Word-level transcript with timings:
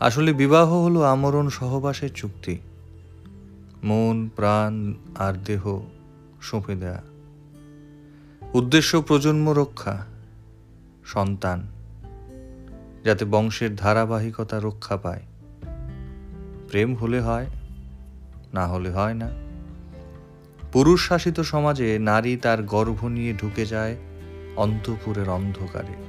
আসলে 0.00 0.32
বিবাহ 0.32 0.74
হলো 0.74 1.02
আমরণ 1.02 1.48
সহবাসের 1.48 2.12
চুক্তি। 2.12 2.58
মন, 3.84 4.28
প্রাণ 4.36 4.94
আর 5.14 5.34
দেহ 5.44 5.80
সঁপে 6.42 6.74
দেয়া। 6.74 7.02
উদ্দেশ্য 8.54 9.02
প্রজন্ম 9.02 9.50
রক্ষা, 9.50 10.06
সন্তান, 11.04 11.62
যাতে 13.04 13.24
বংশের 13.24 13.76
ধারাবাহিকতা 13.76 14.60
রক্ষা 14.60 14.96
পায়। 14.96 15.22
প্রেম 16.68 16.94
হলে 16.94 17.20
হয়, 17.20 17.46
না 18.54 18.66
হলে 18.66 18.90
হয় 18.90 19.14
না। 19.14 19.30
পুরুষ 20.72 21.08
শাসিত 21.08 21.40
সমাজে 21.40 21.98
নারী 21.98 22.36
তার 22.36 22.62
গর্ভ 22.62 23.04
নিয়ে 23.04 23.34
ঢুকে 23.34 23.66
যায় 23.66 23.96
অন্তপুরের 24.56 25.28
অন্ধকারে। 25.28 26.08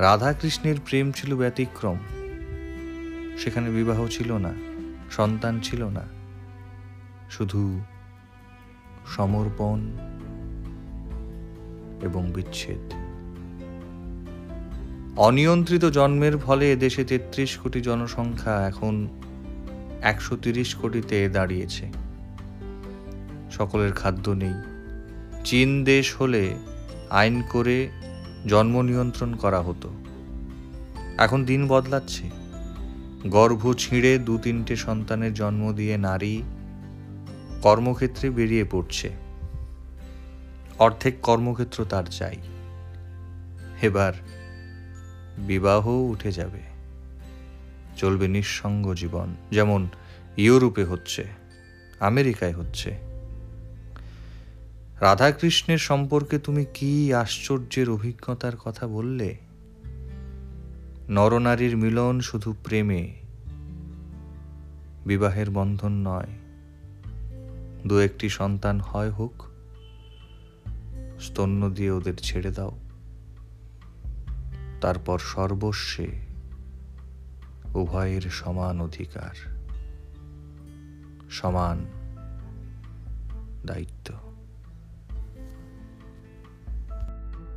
রাধাকৃষ্ণের 0.00 0.74
প্রেম 0.84 1.12
ছিল 1.12 1.36
ব্যতিক্রম। 1.36 1.96
সেখানে 3.38 3.70
বিবাহ 3.70 4.06
ছিল 4.06 4.32
না, 4.32 4.54
সন্তান 5.10 5.60
ছিল 5.60 5.84
না। 5.84 6.04
শুধু 7.30 7.80
সমর্পণ 9.06 9.80
এবং 12.02 12.32
বিচ্ছেদ। 12.32 12.92
অনিয়ন্ত্রিত 15.16 15.84
জন্মের 15.84 16.38
ফলে 16.38 16.76
দেশে 16.76 17.04
তেত্রিশ 17.04 17.58
কোটি 17.58 17.80
জনসংখ্যা 17.80 18.66
এখন 18.68 19.08
একশো 20.02 20.36
তিরিশ 20.36 20.74
কোটিতে 20.74 21.28
দাঁড়িয়েছে। 21.28 21.92
সকলের 23.50 23.92
খাদ্য 23.92 24.30
নেই। 24.30 24.54
চীন 25.44 25.84
দেশ 25.84 26.16
হলে 26.20 26.54
আইন 27.10 27.42
করে 27.52 27.88
জন্ম 28.48 28.82
নিয়ন্ত্রণ 28.82 29.34
করা 29.34 29.60
হতো। 29.60 29.90
এখন 31.18 31.44
দিন 31.44 31.68
বদলাচ্ছে। 31.68 32.30
গর্ভ 33.26 33.74
ছিঁড়ে 33.78 34.18
দু 34.18 34.38
তিনটে 34.38 34.76
সন্তানের 34.76 35.34
জন্ম 35.34 35.72
দিয়ে 35.72 35.98
নারী 35.98 36.42
কর্মক্ষেত্রে 37.62 38.30
বেরিয়ে 38.30 38.64
পড়ছে। 38.64 39.10
অর্ধেক 40.78 41.20
কর্মক্ষেত্র 41.20 41.84
তার 41.84 42.04
চাই। 42.04 42.36
এবার 43.82 44.12
বিবাহ 45.38 45.88
উঠে 45.88 46.32
যাবে। 46.32 46.60
চলবে 47.96 48.28
নিঃসঙ্গ 48.28 48.94
জীবন, 48.94 49.34
যেমন 49.50 49.88
ইউরোপে 50.36 50.84
হচ্ছে, 50.84 51.24
আমেরিকায় 52.00 52.52
হচ্ছে। 52.52 53.09
রাধাকৃষ্ণের 55.00 55.78
সম্পর্কে 55.78 56.38
তুমি 56.38 56.66
কি 56.74 57.14
আশ্চর্যের 57.14 57.90
অভিজ্ঞতার 57.90 58.56
কথা 58.56 58.86
বললে? 58.86 59.36
নরনারীর 61.08 61.76
মিলন 61.76 62.20
শুধু 62.20 62.54
প্রেমে, 62.64 63.14
বিবাহের 65.06 65.50
বন্ধন 65.50 65.92
নয়। 65.92 66.28
দু 67.86 67.98
একটি 67.98 68.28
সন্তান 68.28 68.80
হয় 68.80 69.10
হোক, 69.10 69.44
স্তন্য 71.20 71.70
দিয়ে 71.70 71.90
ওদের 71.90 72.16
ছেড়ে 72.16 72.50
দাও। 72.50 72.78
তারপর 74.80 75.18
সর্বস্বে 75.18 76.08
উভয়ের 77.74 78.20
সমান 78.20 78.80
অধিকার, 78.80 79.34
সমান 81.30 81.84
দায়িত্ব। 83.66 84.29